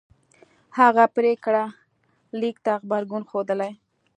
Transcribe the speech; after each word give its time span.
هغه 0.79 1.03
پرېکړه 1.15 1.63
لیک 2.41 2.57
ته 2.65 2.73
غبرګون 2.81 3.23
ښودلی 3.29 3.71